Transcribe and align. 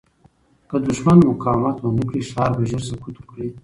که 0.69 0.75
دښمن 0.87 1.17
مقاومت 1.29 1.77
ونه 1.79 2.03
کړي، 2.09 2.21
ښار 2.29 2.51
به 2.57 2.63
ژر 2.69 2.81
سقوط 2.89 3.15
وکړي. 3.17 3.47